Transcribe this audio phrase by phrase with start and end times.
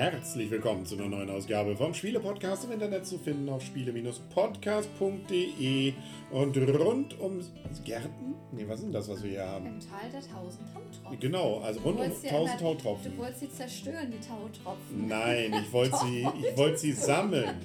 [0.00, 5.92] Herzlich willkommen zu einer neuen Ausgabe vom Spiele-Podcast im Internet zu finden auf spiele-podcast.de
[6.30, 7.40] und rund um
[7.84, 8.34] Gärten?
[8.50, 9.66] Nee, was ist denn das, was wir hier haben?
[9.66, 11.20] Im Tal der tausend Tautropfen.
[11.20, 13.12] Genau, also rund um ja 1000 immer- Tautropfen.
[13.12, 15.06] Du wolltest sie zerstören, die Tautropfen.
[15.06, 17.56] Nein, ich wollte sie, ich wollte sie sammeln.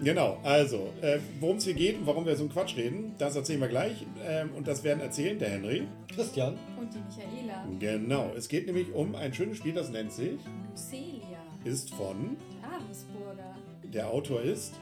[0.00, 3.36] Genau, also, äh, worum es hier geht und warum wir so einen Quatsch reden, das
[3.36, 4.04] erzählen wir gleich.
[4.26, 5.86] Ähm, und das werden erzählen der Henry.
[6.12, 7.64] Christian, Und die Michaela.
[7.78, 11.43] Genau, es geht nämlich um ein schönes Spiel, das nennt sich, Lucelia.
[11.64, 13.54] Ist von, Ravensburger.
[13.82, 14.74] der Autor ist,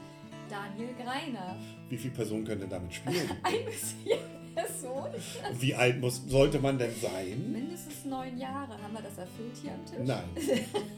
[0.49, 1.55] Daniel Greiner.
[1.89, 3.29] wie viele Personen können denn damit spielen?
[3.43, 4.17] Ein bis vier
[4.53, 5.13] Personen.
[5.59, 7.51] Wie alt muss, sollte man denn sein?
[7.51, 8.73] Mindestens neun Jahre.
[8.73, 9.97] Haben wir das erfüllt hier am Tisch?
[10.03, 10.23] Nein,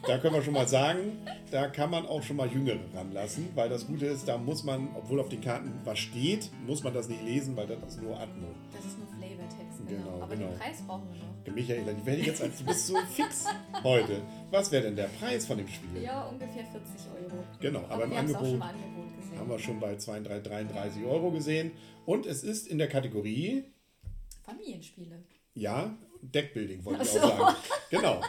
[0.06, 1.12] da können wir schon mal sagen,
[1.50, 4.88] da kann man auch schon mal Jüngere ranlassen, weil das Gute ist, da muss man,
[4.94, 8.18] obwohl auf den Karten was steht, muss man das nicht lesen, weil das ist nur
[8.18, 8.48] Atmo.
[8.72, 9.25] Das ist nur Flavortext,
[9.88, 10.02] genau.
[10.04, 10.48] Genau, Aber genau.
[10.50, 11.54] den Preis brauchen wir noch.
[11.54, 13.44] Michaela, die werde ich jetzt, als du bist so fix
[13.82, 14.20] heute.
[14.50, 16.02] Was wäre denn der Preis von dem Spiel?
[16.02, 16.72] Ja, ungefähr 40
[17.22, 17.44] Euro.
[17.60, 19.38] Genau, aber im auch schon Angebot Angebot gesehen.
[19.38, 21.70] haben wir schon bei 32, 33 Euro gesehen.
[22.04, 23.64] Und es ist in der Kategorie,
[24.44, 25.22] Familienspiele.
[25.54, 27.44] ja, Deckbuilding wollte ich Ach auch so.
[27.44, 27.56] sagen.
[27.90, 28.20] Genau.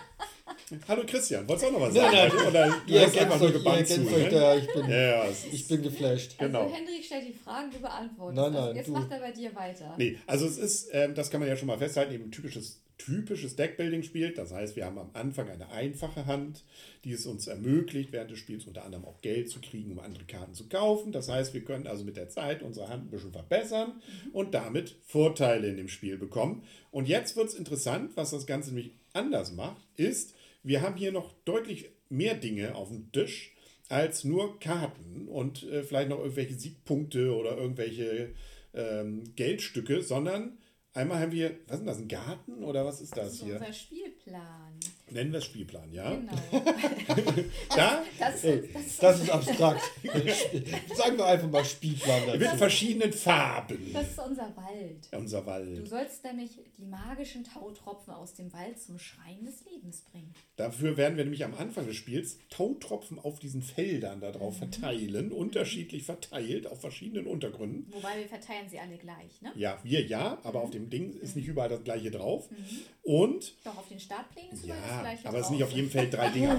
[0.90, 2.34] Hallo Christian, wolltest du auch noch was Nein, sagen?
[2.36, 4.02] nein, Oder du ihr hast einfach nur euch, ihr gebannt zu.
[4.02, 4.30] euch Ne?
[4.30, 6.38] da, ich bin, Ja, ich bin geflasht.
[6.38, 6.64] Genau.
[6.64, 8.36] Also Hendrik stellt die Fragen, du beantwortest.
[8.42, 8.92] Nein, nein, Jetzt du.
[8.92, 9.96] macht er bei dir weiter.
[9.98, 12.82] Nee, also es ist, ähm, das kann man ja schon mal festhalten, eben ein typisches,
[12.98, 14.34] typisches Deckbuilding-Spiel.
[14.34, 16.66] Das heißt, wir haben am Anfang eine einfache Hand,
[17.06, 20.26] die es uns ermöglicht, während des Spiels unter anderem auch Geld zu kriegen, um andere
[20.26, 21.14] Karten zu kaufen.
[21.14, 24.02] Das heißt, wir können also mit der Zeit unsere Hand ein bisschen verbessern
[24.34, 26.64] und damit Vorteile in dem Spiel bekommen.
[26.92, 30.34] Und jetzt wird es interessant, was das Ganze nämlich anders macht, ist,
[30.68, 33.54] wir haben hier noch deutlich mehr Dinge auf dem Tisch
[33.90, 38.34] als nur Karten und äh, vielleicht noch irgendwelche Siegpunkte oder irgendwelche
[38.74, 40.58] ähm, Geldstücke, sondern
[40.94, 43.44] einmal haben wir, was ist denn das, ein Garten oder was ist Das das ist
[43.44, 43.56] hier?
[43.56, 44.80] unser Spielplan.
[45.10, 46.12] Nennen wir es Spielplan, ja?
[46.16, 46.34] Genau.
[47.76, 49.82] Da Das, das ist, das ist abstrakt.
[50.96, 52.58] Sagen wir einfach mal Spielplan mit dazu.
[52.58, 53.92] verschiedenen Farben.
[53.94, 55.08] das ist unser Wald.
[55.12, 55.88] Unser Du Wald.
[55.88, 60.34] sollst nämlich die magischen Tautropfen aus dem Wald zum Schrein des Lebens bringen.
[60.56, 64.34] Dafür werden wir nämlich am Anfang des Spiels Tautropfen auf diesen Feldern da Mhm.
[64.34, 67.92] drauf verteilen, unterschiedlich verteilt auf verschiedenen Untergründen.
[67.94, 69.52] Wobei wir verteilen sie alle gleich, ne?
[69.56, 72.50] Ja, wir ja, aber auf dem Ding ist nicht überall das gleiche drauf.
[72.52, 72.58] Mhm.
[73.04, 75.72] Und Doch, auf den Startplänen ist überall das Ja, gleiche aber es ist nicht auf
[75.72, 76.58] jedem Feld drei Dinger,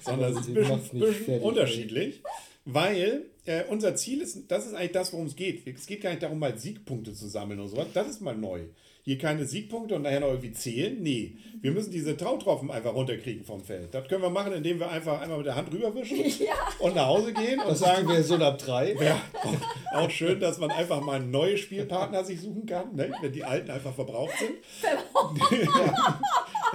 [0.00, 2.22] sondern es ist ein bisschen, bisschen unterschiedlich,
[2.64, 5.66] weil äh, unser Ziel ist, das ist eigentlich das, worum es geht.
[5.66, 7.86] Es geht gar nicht darum, mal Siegpunkte zu sammeln oder sowas.
[7.92, 8.60] Das ist mal neu.
[9.06, 10.96] Hier keine Siegpunkte und nachher noch irgendwie zählen.
[11.02, 13.92] Nee, wir müssen diese Tautropfen einfach runterkriegen vom Feld.
[13.92, 16.20] Das können wir machen, indem wir einfach einmal mit der Hand rüberwischen
[16.78, 18.94] und nach Hause gehen und Das sagen, Version ab 3.
[18.94, 19.20] ja,
[19.92, 23.12] auch schön, dass man einfach mal neue Spielpartner sich suchen kann, ne?
[23.20, 24.52] wenn die alten einfach verbraucht sind.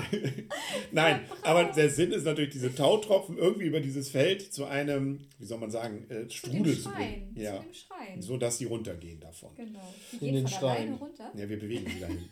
[0.92, 5.46] Nein, aber der Sinn ist natürlich, diese Tautropfen irgendwie über dieses Feld zu einem, wie
[5.46, 6.96] soll man sagen, äh, zu dem Strudel zu Schrein.
[6.96, 7.36] bringen.
[7.36, 8.22] Zu Ja, dem Schrein.
[8.22, 9.50] so dass sie runtergehen davon.
[9.56, 9.94] Genau.
[10.12, 10.94] Die In gehen den Schrein.
[10.94, 11.32] runter.
[11.36, 12.30] Ja, wir bewegen sie dahin.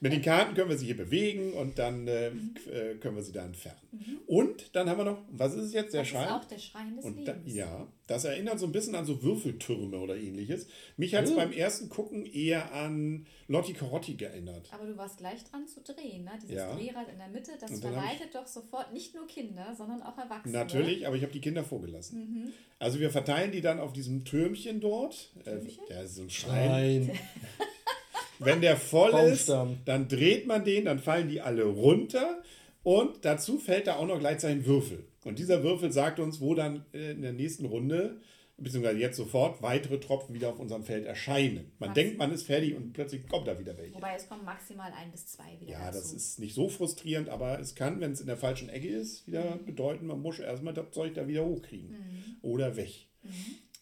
[0.00, 2.30] Mit den Karten können wir sie hier bewegen und dann äh,
[2.64, 3.78] k- äh, können wir sie da entfernen.
[4.26, 6.28] Und dann haben wir noch, was ist es jetzt, der Das ist Schrein?
[6.28, 7.54] auch der Schrein des Und da, Lebens.
[7.54, 10.66] ja, das erinnert so ein bisschen an so Würfeltürme oder ähnliches.
[10.96, 14.68] Mich hat es beim ersten Gucken eher an Lotti Carotti geändert.
[14.72, 16.32] Aber du warst gleich dran zu drehen, ne?
[16.42, 16.74] Dieses Ja.
[16.74, 20.56] Drehrad in der Mitte, das verleitet doch sofort nicht nur Kinder, sondern auch Erwachsene.
[20.56, 22.18] Natürlich, aber ich habe die Kinder vorgelassen.
[22.18, 22.52] Mhm.
[22.78, 25.30] Also wir verteilen die dann auf diesem Türmchen dort.
[25.44, 25.56] Äh,
[25.88, 27.06] der ist so ein Schrein.
[27.06, 27.18] Nein.
[28.38, 32.40] Wenn der voll ist, dann dreht man den, dann fallen die alle runter.
[32.84, 35.04] Und dazu fällt da auch noch gleichzeitig ein Würfel.
[35.24, 38.20] Und dieser Würfel sagt uns, wo dann äh, in der nächsten Runde,
[38.58, 41.72] beziehungsweise jetzt sofort, weitere Tropfen wieder auf unserem Feld erscheinen.
[41.78, 41.94] Man Was?
[41.94, 43.94] denkt, man ist fertig und plötzlich kommt da wieder welche.
[43.94, 45.98] Wobei es kommen maximal ein bis zwei wieder Ja, dazu.
[45.98, 49.26] das ist nicht so frustrierend, aber es kann, wenn es in der falschen Ecke ist,
[49.26, 49.64] wieder Mhm.
[49.64, 51.94] bedeuten, man muss erstmal das Zeug da wieder hochkriegen.
[52.42, 53.06] Oder weg.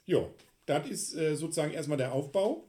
[0.04, 0.34] Jo,
[0.66, 2.64] das ist äh, sozusagen erstmal der Aufbau.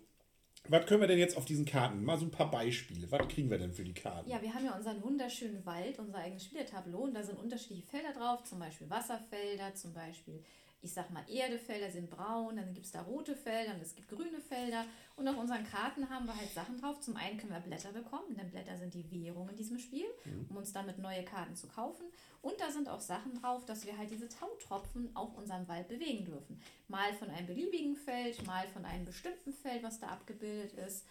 [0.69, 2.03] Was können wir denn jetzt auf diesen Karten?
[2.03, 3.09] Mal so ein paar Beispiele.
[3.09, 4.29] Was kriegen wir denn für die Karten?
[4.29, 8.11] Ja, wir haben ja unseren wunderschönen Wald, unser eigenes Spieletableau und da sind unterschiedliche Felder
[8.11, 10.43] drauf, zum Beispiel Wasserfelder, zum Beispiel,
[10.81, 14.09] ich sag mal, Erdefelder sind braun, dann gibt es da rote Felder und es gibt
[14.09, 14.85] grüne Felder
[15.15, 16.99] und auf unseren Karten haben wir halt Sachen drauf.
[16.99, 20.05] Zum einen können wir Blätter bekommen, denn Blätter sind die Währung in diesem Spiel,
[20.49, 22.05] um uns damit neue Karten zu kaufen.
[22.41, 26.25] Und da sind auch Sachen drauf, dass wir halt diese Tautropfen auf unserem Wald bewegen
[26.25, 26.61] dürfen.
[26.87, 31.05] Mal von einem beliebigen Feld, mal von einem bestimmten Feld, was da abgebildet ist.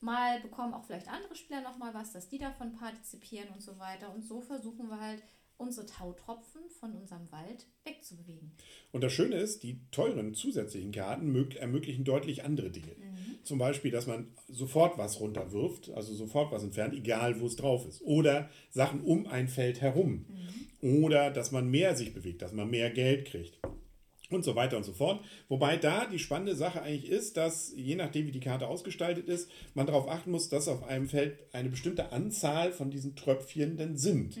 [0.00, 4.12] Mal bekommen auch vielleicht andere Spieler nochmal was, dass die davon partizipieren und so weiter.
[4.12, 5.22] Und so versuchen wir halt,
[5.56, 8.52] unsere Tautropfen von unserem Wald wegzubewegen.
[8.90, 12.96] Und das Schöne ist, die teuren zusätzlichen Karten mög- ermöglichen deutlich andere Dinge.
[13.44, 17.86] Zum Beispiel, dass man sofort was runterwirft, also sofort was entfernt, egal wo es drauf
[17.88, 18.02] ist.
[18.02, 20.26] Oder Sachen um ein Feld herum.
[20.80, 23.58] Oder dass man mehr sich bewegt, dass man mehr Geld kriegt.
[24.30, 25.22] Und so weiter und so fort.
[25.48, 29.50] Wobei da die spannende Sache eigentlich ist, dass je nachdem, wie die Karte ausgestaltet ist,
[29.74, 33.98] man darauf achten muss, dass auf einem Feld eine bestimmte Anzahl von diesen Tröpfchen denn
[33.98, 34.38] sind.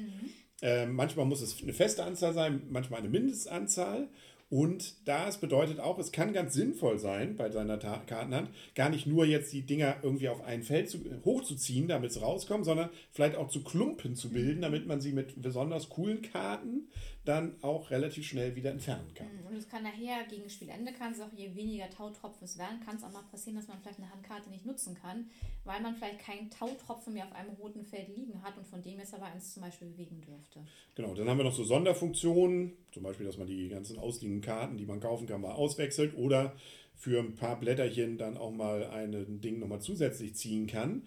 [0.62, 4.08] Ähm, manchmal muss es eine feste Anzahl sein, manchmal eine Mindestanzahl.
[4.48, 9.24] Und das bedeutet auch, es kann ganz sinnvoll sein, bei seiner Kartenhand, gar nicht nur
[9.24, 13.48] jetzt die Dinger irgendwie auf ein Feld zu, hochzuziehen, damit es rauskommt, sondern vielleicht auch
[13.48, 16.88] zu Klumpen zu bilden, damit man sie mit besonders coolen Karten
[17.24, 19.28] dann auch relativ schnell wieder entfernen kann.
[19.48, 22.96] Und es kann nachher gegen Spielende kann es auch, je weniger Tautropfen es werden, kann
[22.96, 25.30] es auch mal passieren, dass man vielleicht eine Handkarte nicht nutzen kann,
[25.64, 28.98] weil man vielleicht keinen Tautropfen mehr auf einem roten Feld liegen hat und von dem
[28.98, 30.60] jetzt aber eins zum Beispiel bewegen dürfte.
[30.96, 34.76] Genau, dann haben wir noch so Sonderfunktionen, zum Beispiel, dass man die ganzen ausliegenden Karten,
[34.76, 36.56] die man kaufen kann, mal auswechselt oder
[36.96, 41.02] für ein paar Blätterchen dann auch mal ein Ding nochmal zusätzlich ziehen kann.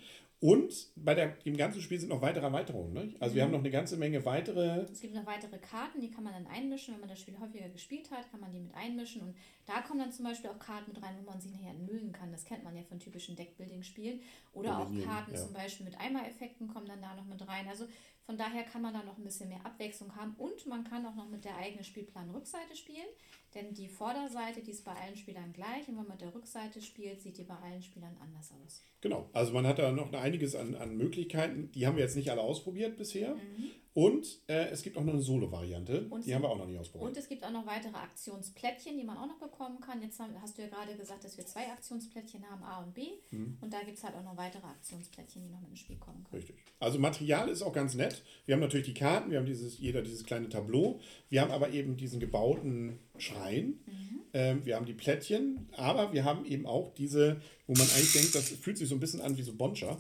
[0.46, 2.94] Und bei der, dem ganzen Spiel sind noch weitere Erweiterungen.
[2.94, 3.16] Ne?
[3.20, 4.82] Also wir haben noch eine ganze Menge weitere.
[4.82, 6.94] Es gibt noch weitere Karten, die kann man dann einmischen.
[6.94, 9.24] Wenn man das Spiel häufiger gespielt hat, kann man die mit einmischen.
[9.24, 12.12] Und da kommen dann zum Beispiel auch Karten mit rein, wo man sie nachher entmüllen
[12.12, 12.32] kann.
[12.32, 14.20] Das kennt man ja von typischen Deckbuilding-Spielen.
[14.54, 15.42] Oder auch Dominion, Karten ja.
[15.42, 17.68] zum Beispiel mit Eimereffekten kommen dann da noch mit rein.
[17.68, 17.88] Also
[18.28, 20.36] von daher kann man da noch ein bisschen mehr Abwechslung haben.
[20.38, 23.08] Und man kann auch noch mit der eigenen Spielplan-Rückseite spielen.
[23.56, 25.88] Denn die Vorderseite, die ist bei allen Spielern gleich.
[25.88, 28.84] Und wenn man mit der Rückseite spielt, sieht die bei allen Spielern anders aus.
[29.00, 31.72] Genau, also man hat da noch einiges an, an Möglichkeiten.
[31.72, 33.36] Die haben wir jetzt nicht alle ausprobiert bisher.
[33.36, 33.72] Mhm.
[33.96, 36.12] Und äh, es gibt auch noch eine Solo-Variante.
[36.26, 37.12] Die haben wir auch noch nicht ausprobiert.
[37.12, 40.02] Und es gibt auch noch weitere Aktionsplättchen, die man auch noch bekommen kann.
[40.02, 43.08] Jetzt haben, hast du ja gerade gesagt, dass wir zwei Aktionsplättchen haben, A und B.
[43.32, 43.58] Mhm.
[43.62, 46.26] Und da gibt es halt auch noch weitere Aktionsplättchen, die noch mit ins Spiel kommen
[46.26, 46.42] können.
[46.42, 46.58] Richtig.
[46.82, 48.22] Also Material ist auch ganz nett.
[48.46, 51.00] Wir haben natürlich die Karten, wir haben dieses, jeder dieses kleine Tableau.
[51.30, 53.80] Wir haben aber eben diesen gebauten Schrein.
[53.86, 54.20] Mhm.
[54.34, 58.36] Ähm, wir haben die Plättchen, aber wir haben eben auch diese, wo man eigentlich denkt,
[58.36, 59.98] das fühlt sich so ein bisschen an wie so Boncher.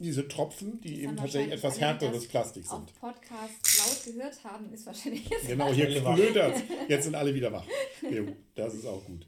[0.00, 2.74] Diese Tropfen, die eben haben tatsächlich wahrscheinlich etwas härteres das Plastik sind.
[2.74, 6.62] Auf Podcast laut gehört haben, ist wahrscheinlich jetzt Genau, hier knötert's.
[6.88, 7.66] Jetzt sind alle wieder wach.
[8.02, 8.22] Ja,
[8.54, 9.26] das ist auch gut.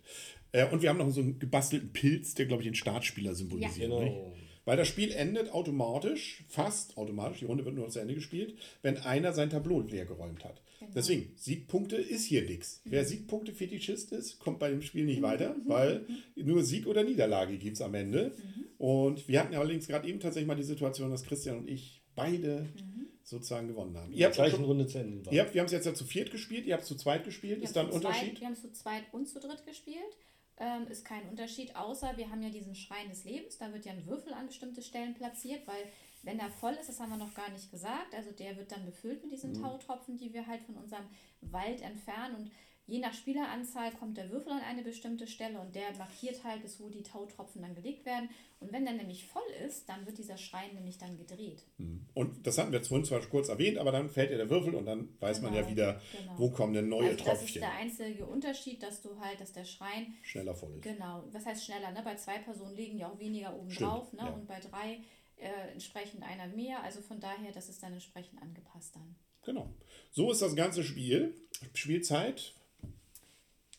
[0.52, 3.90] Äh, und wir haben noch so einen gebastelten Pilz, der, glaube ich, den Startspieler symbolisiert.
[3.90, 4.02] Genau.
[4.02, 4.16] Nicht?
[4.64, 8.98] Weil das Spiel endet automatisch, fast automatisch, die Runde wird nur zu Ende gespielt, wenn
[8.98, 10.60] einer sein Tableau leer geräumt hat.
[10.78, 10.92] Genau.
[10.94, 12.80] Deswegen, Siegpunkte ist hier nix.
[12.84, 15.08] Wer Siegpunkte-Fetischist ist, kommt bei dem Spiel Mhm.
[15.08, 16.04] nicht weiter, weil
[16.36, 18.32] nur Sieg oder Niederlage gibt es am Ende.
[18.36, 18.64] Mhm.
[18.80, 22.02] Und wir hatten ja allerdings gerade eben tatsächlich mal die Situation, dass Christian und ich
[22.14, 23.08] beide Mhm.
[23.22, 24.10] sozusagen gewonnen haben.
[24.10, 25.26] In Ihr habt gleichen schon, Runde zu Ende.
[25.26, 25.32] war.
[25.34, 27.24] ihr habt, wir haben es jetzt ja zu viert gespielt, ihr habt es zu zweit
[27.24, 27.58] gespielt.
[27.58, 28.30] Wir Ist da ein Unterschied?
[28.30, 30.16] Zweit, wir haben es zu zweit und zu dritt gespielt.
[30.56, 33.58] Ähm, ist kein Unterschied, außer wir haben ja diesen Schrein des Lebens.
[33.58, 35.84] Da wird ja ein Würfel an bestimmte Stellen platziert, weil
[36.22, 38.86] wenn er voll ist, das haben wir noch gar nicht gesagt, also der wird dann
[38.86, 41.04] befüllt mit diesen Tautropfen, die wir halt von unserem
[41.42, 42.34] Wald entfernen.
[42.36, 42.50] Und
[42.90, 46.80] je nach Spieleranzahl kommt der Würfel an eine bestimmte Stelle und der markiert halt, bis
[46.80, 48.28] wo die Tautropfen dann gelegt werden.
[48.58, 51.64] Und wenn der nämlich voll ist, dann wird dieser Schrein nämlich dann gedreht.
[52.12, 54.84] Und das hatten wir vorhin zwar kurz erwähnt, aber dann fällt ja der Würfel und
[54.84, 56.38] dann weiß man ja Genau, wieder, genau.
[56.38, 59.64] wo kommen denn neue also das ist der einzige Unterschied, dass du halt, dass der
[59.64, 60.82] Schrein Schneller voll ist.
[60.82, 61.90] Genau, was heißt schneller?
[61.92, 62.02] Ne?
[62.04, 64.20] Bei zwei Personen liegen ja auch weniger oben Stimmt, drauf ne?
[64.20, 64.30] ja.
[64.30, 65.00] und bei drei
[65.36, 66.82] äh, entsprechend einer mehr.
[66.82, 69.14] Also von daher, das ist dann entsprechend angepasst dann.
[69.42, 69.70] Genau.
[70.10, 71.34] So ist das ganze Spiel.
[71.74, 72.54] Spielzeit,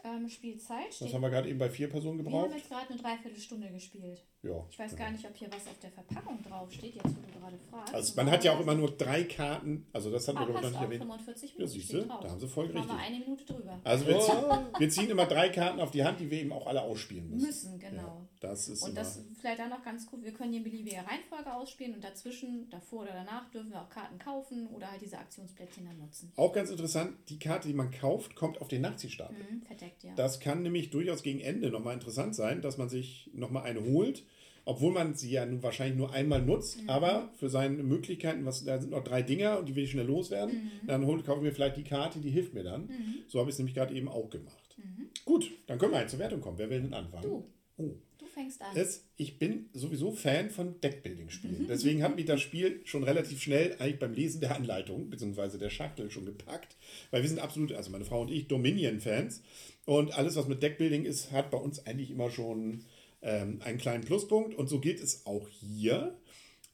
[0.04, 1.14] Ähm, Spielzeit das steht.
[1.14, 2.58] haben wir gerade eben bei vier Personen Wir haben gebraucht.
[2.58, 4.24] jetzt gerade eine Dreiviertelstunde gespielt.
[4.44, 4.66] Ja.
[4.72, 7.60] Ich weiß gar nicht, ob hier was auf der Verpackung draufsteht, jetzt wo du gerade
[7.70, 7.94] fragst.
[7.94, 10.62] Also man hat ja auch immer nur drei Karten, also das hatten Ah, wir ich
[10.62, 11.02] noch nicht erwähnt.
[11.04, 12.20] 45 Ja, Minuten siehst du, steht drauf.
[12.24, 12.96] da haben sie voll Machen richtig.
[12.98, 13.80] wir eine Minute drüber.
[13.84, 14.44] Also wir, ziehen,
[14.80, 17.46] wir ziehen immer drei Karten auf die Hand, die wir eben auch alle ausspielen müssen.
[17.46, 18.02] Müssen, genau.
[18.02, 21.06] Ja, das ist Und das vielleicht dann noch ganz cool, wir können hier in beliebiger
[21.06, 25.20] Reihenfolge ausspielen und dazwischen, davor oder danach, dürfen wir auch Karten kaufen oder halt diese
[25.20, 26.32] Aktionsplättchen dann nutzen.
[26.36, 29.38] auch ganz interessant, die Karte, die man kauft, kommt auf den Nachziehstapel.
[29.38, 30.16] Mhm, verdeckt, ja.
[30.16, 34.26] Das kann nämlich durchaus gegen Ende nochmal interessant sein, dass man sich nochmal eine holt,
[34.66, 36.90] obwohl man sie ja nun wahrscheinlich nur einmal nutzt, Mhm.
[36.90, 40.06] aber für seine Möglichkeiten, was, da sind noch drei Dinger und die will ich schnell
[40.06, 40.88] loswerden, Mhm.
[40.88, 42.90] dann hol, kaufe ich mir vielleicht die Karte, die hilft mir dann.
[43.28, 44.76] So habe ich es nämlich gerade eben auch gemacht.
[44.78, 45.10] Mhm.
[45.26, 46.58] Gut, dann können wir halt zur Wertung kommen.
[46.58, 47.24] Wer will denn anfangen?
[47.24, 47.46] Du.
[47.78, 47.92] Oh.
[48.20, 48.68] Du fängst an.
[48.76, 50.82] Es, ich bin sowieso Fan von Mhm.
[50.82, 51.66] Deckbuilding-Spielen.
[51.68, 55.58] Deswegen hat mich das Spiel schon relativ schnell eigentlich beim Lesen der Anleitung bzw.
[55.58, 56.78] der Schachtel schon gepackt.
[57.10, 59.42] Weil wir sind absolut, also meine Frau und ich, Dominion-Fans.
[59.86, 62.86] Und alles, was mit Deckbuilding ist, hat bei uns eigentlich immer schon
[63.22, 64.56] ähm, einen kleinen Pluspunkt.
[64.56, 66.18] Und so geht es auch hier.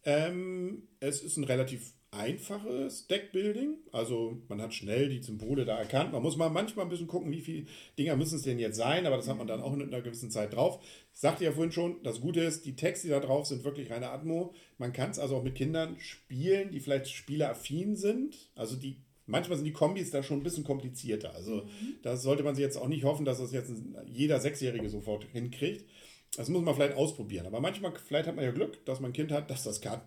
[0.03, 3.77] Ähm, es ist ein relativ einfaches Deckbuilding.
[3.91, 6.13] Also man hat schnell die Symbole da erkannt.
[6.13, 9.05] Man muss mal manchmal ein bisschen gucken, wie viele Dinger müssen es denn jetzt sein,
[9.05, 10.79] aber das hat man dann auch in einer gewissen Zeit drauf.
[11.13, 13.91] Ich sagte ja vorhin schon, das Gute ist, die Texte, die da drauf sind, wirklich
[13.91, 14.53] reine Atmo.
[14.77, 18.49] Man kann es also auch mit Kindern spielen, die vielleicht spieleraffin sind.
[18.55, 18.97] Also die
[19.29, 21.35] Manchmal sind die Kombis da schon ein bisschen komplizierter.
[21.35, 21.67] Also
[22.01, 23.73] da sollte man sich jetzt auch nicht hoffen, dass das jetzt
[24.05, 25.83] jeder Sechsjährige sofort hinkriegt.
[26.35, 27.47] Das muss man vielleicht ausprobieren.
[27.47, 30.01] Aber manchmal, vielleicht hat man ja Glück, dass man ein Kind hat, das das kann.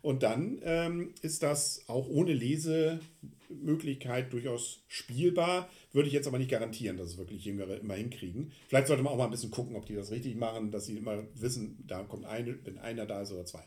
[0.00, 5.68] Und dann ähm, ist das auch ohne Lesemöglichkeit durchaus spielbar.
[5.92, 8.52] Würde ich jetzt aber nicht garantieren, dass es wirklich Jüngere immer hinkriegen.
[8.68, 10.96] Vielleicht sollte man auch mal ein bisschen gucken, ob die das richtig machen, dass sie
[10.96, 13.64] immer wissen, da kommt eine, wenn einer da ist oder zwei.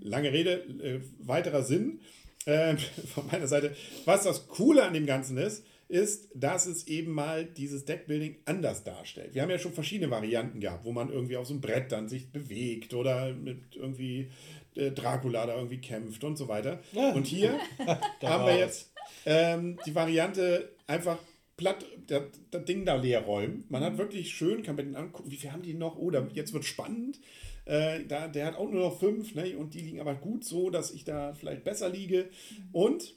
[0.00, 2.00] Lange Rede, äh, weiterer Sinn
[2.46, 2.76] äh,
[3.14, 3.76] von meiner Seite.
[4.06, 8.84] Was das Coole an dem Ganzen ist, ist, dass es eben mal dieses Deckbuilding anders
[8.84, 9.34] darstellt.
[9.34, 12.08] Wir haben ja schon verschiedene Varianten gehabt, wo man irgendwie auf so einem Brett dann
[12.08, 14.30] sich bewegt oder mit irgendwie
[14.74, 16.80] äh, Dracula da irgendwie kämpft und so weiter.
[16.92, 17.12] Ja.
[17.12, 17.58] Und hier
[18.22, 18.92] haben wir jetzt
[19.24, 21.18] ähm, die Variante einfach
[21.56, 23.64] platt das, das Ding da leer räumen.
[23.68, 25.96] Man hat wirklich schön, kann man den angucken, wie viel haben die noch?
[25.96, 27.18] Oder jetzt wird spannend.
[27.64, 29.56] Äh, da, der hat auch nur noch fünf, ne?
[29.56, 32.30] Und die liegen aber gut so, dass ich da vielleicht besser liege.
[32.72, 33.14] Und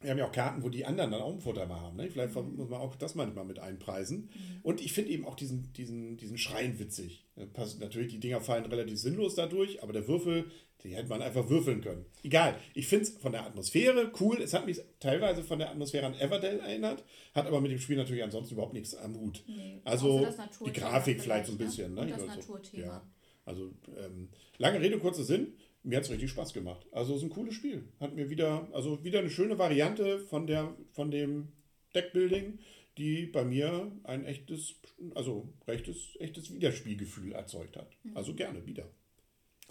[0.00, 1.96] wir haben ja auch Karten, wo die anderen dann auch einen Vorteil mal haben.
[1.96, 2.08] Ne?
[2.08, 4.30] Vielleicht muss man auch das manchmal mit einpreisen.
[4.62, 7.26] Und ich finde eben auch diesen, diesen, diesen Schrein witzig.
[7.36, 7.46] Äh,
[7.80, 10.44] Natürlich, die Dinger fallen relativ sinnlos dadurch, aber der Würfel,
[10.84, 12.06] die hätte man einfach würfeln können.
[12.22, 12.54] Egal.
[12.74, 14.40] Ich finde es von der Atmosphäre cool.
[14.40, 17.96] Es hat mich teilweise von der Atmosphäre an Everdell erinnert, hat aber mit dem Spiel
[17.96, 19.42] natürlich ansonsten überhaupt nichts am Hut.
[19.48, 20.28] Nee, also
[20.64, 21.94] die Grafik vielleicht so ein vielleicht, bisschen.
[21.94, 22.06] ne?
[22.06, 22.12] Ne?
[22.14, 22.86] Und das Also, Naturthema.
[22.86, 23.06] Ja.
[23.44, 24.28] Also ähm,
[24.58, 25.54] lange Rede, kurzer Sinn.
[25.82, 26.86] Mir hat es richtig Spaß gemacht.
[26.92, 27.88] Also es ist ein cooles Spiel.
[28.00, 31.48] Hat mir wieder, also wieder eine schöne Variante von, der, von dem
[31.94, 32.58] Deckbuilding,
[32.98, 34.74] die bei mir ein echtes,
[35.14, 37.96] also rechtes, echtes Wiederspielgefühl erzeugt hat.
[38.14, 38.84] Also gerne wieder.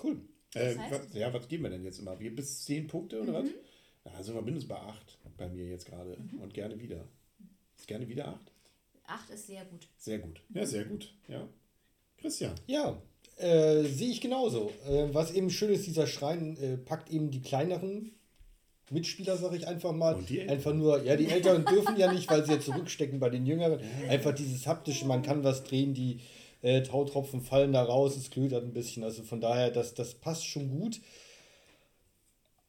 [0.02, 0.22] Cool.
[0.54, 0.92] Äh, Das heißt?
[1.10, 2.20] was, ja, was geben wir denn jetzt immer?
[2.20, 3.50] Wir bis 10 Punkte oder was?
[4.04, 6.18] Da sind wir mindestens bei 8 bei mir jetzt gerade.
[6.40, 7.08] Und gerne wieder.
[7.76, 8.52] Ist gerne wieder 8?
[9.04, 9.88] Acht ist sehr gut.
[9.98, 10.42] Sehr gut.
[10.54, 11.14] Ja, sehr gut.
[11.28, 11.48] Ja.
[12.18, 12.56] Christian.
[12.66, 13.02] Ja,
[13.38, 14.72] äh, sehe ich genauso.
[14.89, 18.12] Äh, was eben schön ist, dieser Schrein äh, packt eben die kleineren
[18.89, 20.15] Mitspieler, sage ich einfach mal.
[20.15, 23.29] Und die einfach nur, ja, die Älteren dürfen ja nicht, weil sie ja zurückstecken bei
[23.29, 23.79] den Jüngeren.
[24.10, 26.20] Einfach dieses haptische, man kann was drehen, die
[26.62, 29.03] äh, Tautropfen fallen da raus, es glüht ein bisschen.
[29.03, 31.00] Also von daher, das, das passt schon gut.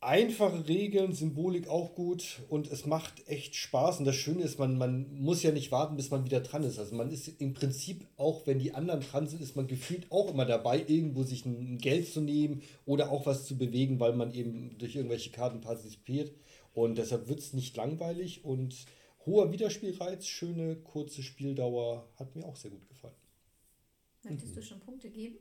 [0.00, 3.98] Einfache Regeln, Symbolik auch gut und es macht echt Spaß.
[3.98, 6.78] Und das Schöne ist, man, man muss ja nicht warten, bis man wieder dran ist.
[6.78, 10.30] Also man ist im Prinzip, auch wenn die anderen dran sind, ist man gefühlt auch
[10.30, 14.32] immer dabei, irgendwo sich ein Geld zu nehmen oder auch was zu bewegen, weil man
[14.32, 16.32] eben durch irgendwelche Karten partizipiert.
[16.74, 18.86] Und deshalb wird es nicht langweilig und
[19.26, 23.16] hoher Wiederspielreiz, schöne, kurze Spieldauer, hat mir auch sehr gut gefallen.
[24.22, 25.38] Möchtest du schon Punkte geben?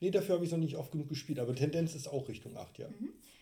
[0.00, 2.78] Nee, dafür habe ich noch nicht oft genug gespielt, aber Tendenz ist auch Richtung 8,
[2.78, 2.88] ja.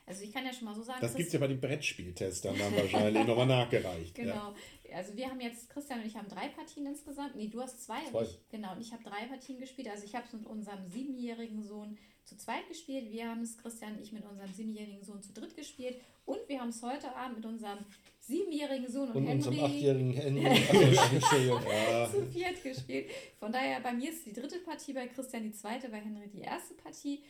[0.04, 2.59] Also ich kann ja schon mal so sagen, Das gibt es ja bei den Brettspieltestern
[2.59, 4.18] dann wahrscheinlich nochmal nachgereicht.
[4.18, 4.25] Ja.
[4.25, 4.54] Genau.
[4.94, 7.37] Also wir haben jetzt, Christian und ich haben drei Partien insgesamt.
[7.37, 8.04] Nee, du hast zwei.
[8.11, 8.18] Zwei.
[8.18, 9.88] Und ich, genau, und ich habe drei Partien gespielt.
[9.88, 13.11] Also ich habe es mit unserem siebenjährigen Sohn zu zweit gespielt.
[13.11, 16.00] Wir haben es, Christian und ich, mit unserem siebenjährigen Sohn zu dritt gespielt.
[16.25, 17.78] Und wir haben es heute Abend mit unserem
[18.21, 20.56] siebenjährigen Sohn und, Und unserem Henry achtjährigen Henry.
[22.11, 23.11] Zu viert gespielt.
[23.38, 26.40] Von daher, bei mir ist die dritte Partie, bei Christian die zweite, bei Henry die
[26.40, 27.23] erste Partie.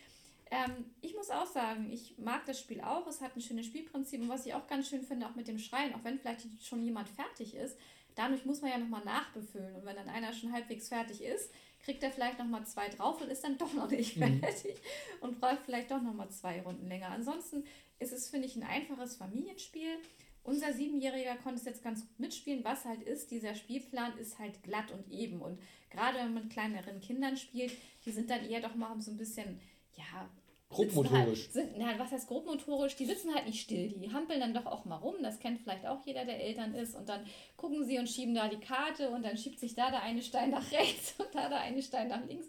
[0.52, 3.06] Ähm, ich muss auch sagen, ich mag das Spiel auch.
[3.06, 4.20] Es hat ein schönes Spielprinzip.
[4.20, 6.82] Und was ich auch ganz schön finde, auch mit dem Schreien, auch wenn vielleicht schon
[6.82, 7.78] jemand fertig ist,
[8.14, 9.74] dadurch muss man ja nochmal nachbefüllen.
[9.74, 11.50] Und wenn dann einer schon halbwegs fertig ist,
[11.82, 14.76] kriegt er vielleicht nochmal zwei drauf und ist dann doch noch nicht fertig
[15.20, 17.08] und braucht vielleicht doch nochmal zwei Runden länger.
[17.08, 17.64] Ansonsten
[17.98, 19.96] ist es, finde ich, ein einfaches Familienspiel.
[20.44, 22.62] Unser Siebenjähriger konnte es jetzt ganz gut mitspielen.
[22.62, 25.40] Was halt ist, dieser Spielplan ist halt glatt und eben.
[25.40, 27.72] Und gerade wenn man mit kleineren Kindern spielt,
[28.04, 29.58] die sind dann eher doch mal so ein bisschen,
[29.96, 30.28] ja.
[30.70, 31.50] Grobmotorisch.
[31.54, 32.96] Halt, na, was heißt grobmotorisch?
[32.96, 33.88] Die sitzen halt nicht still.
[33.90, 35.16] Die hampeln dann doch auch mal rum.
[35.22, 36.94] Das kennt vielleicht auch jeder, der Eltern ist.
[36.94, 40.02] Und dann gucken sie und schieben da die Karte und dann schiebt sich da der
[40.02, 42.48] eine Stein nach rechts und da der eine Stein nach links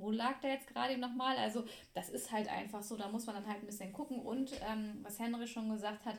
[0.00, 1.36] wo lag der jetzt gerade nochmal?
[1.36, 4.18] Also das ist halt einfach so, da muss man dann halt ein bisschen gucken.
[4.18, 6.16] Und ähm, was Henry schon gesagt hat,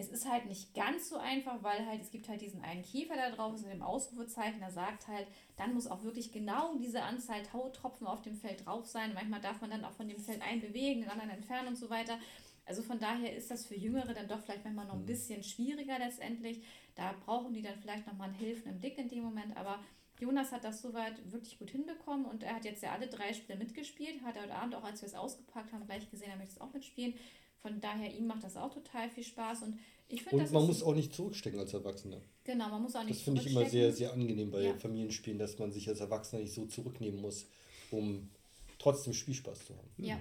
[0.00, 3.16] es ist halt nicht ganz so einfach, weil halt es gibt halt diesen einen Kiefer
[3.16, 5.26] da drauf, ist mit dem Ausrufezeichen, der sagt halt,
[5.56, 9.12] dann muss auch wirklich genau diese Anzahl Tautropfen auf dem Feld drauf sein.
[9.12, 11.90] Manchmal darf man dann auch von dem Feld einen bewegen, den anderen entfernen und so
[11.90, 12.16] weiter.
[12.64, 15.98] Also von daher ist das für Jüngere dann doch vielleicht manchmal noch ein bisschen schwieriger
[15.98, 16.62] letztendlich.
[16.94, 19.80] Da brauchen die dann vielleicht nochmal einen hilfenden Blick in dem Moment, aber
[20.20, 23.58] Jonas hat das soweit wirklich gut hinbekommen und er hat jetzt ja alle drei Spiele
[23.58, 24.22] mitgespielt.
[24.22, 26.60] Hat er heute Abend auch, als wir es ausgepackt haben, gleich gesehen, er möchte es
[26.60, 27.14] auch mitspielen.
[27.62, 30.66] Von daher, ihm macht das auch total viel Spaß und ich finde, das Und man
[30.66, 32.20] muss auch nicht zurückstecken als Erwachsener.
[32.44, 34.74] genau, man muss auch nicht Das finde ich immer sehr, sehr angenehm bei Ja.
[34.74, 37.46] Familienspielen, dass man sich als Erwachsener nicht so zurücknehmen muss,
[37.90, 38.30] um
[38.78, 39.88] trotzdem Spielspaß zu haben.
[39.98, 40.18] Ja.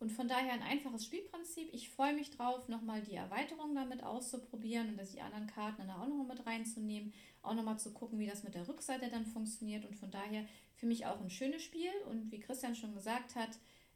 [0.00, 1.68] Und von daher ein einfaches Spielprinzip.
[1.72, 5.90] Ich freue mich drauf, nochmal die Erweiterung damit auszuprobieren und dass die anderen Karten dann
[5.90, 7.12] auch nochmal mit reinzunehmen.
[7.42, 9.84] Auch nochmal zu gucken, wie das mit der Rückseite dann funktioniert.
[9.84, 10.44] Und von daher
[10.76, 11.90] für mich auch ein schönes Spiel.
[12.08, 13.50] Und wie Christian schon gesagt hat,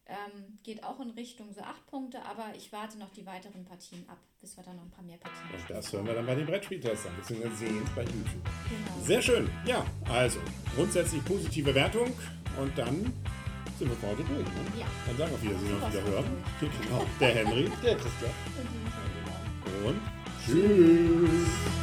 [0.07, 2.23] ähm, geht auch in Richtung so acht Punkte.
[2.23, 5.19] Aber ich warte noch die weiteren Partien ab, bis wir dann noch ein paar mehr
[5.19, 8.45] Partien Und das hören wir dann bei den Brettspieltestern, beziehungsweise sehen bei YouTube.
[8.69, 9.05] Genau.
[9.05, 9.51] Sehr schön.
[9.67, 10.41] Ja, also
[10.75, 12.13] grundsätzlich positive Wertung.
[12.59, 13.13] Und dann
[13.79, 14.47] sind wir heute durch.
[14.47, 14.81] Ne?
[14.81, 14.87] Ja.
[15.07, 16.45] Dann sagen wir auf Wiedersehen und wieder hören.
[16.61, 17.07] Genau.
[17.21, 18.33] Der Henry Der Christian.
[19.85, 20.01] Und und
[20.45, 21.82] tschüss.